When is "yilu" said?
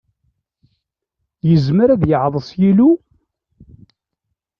2.59-2.89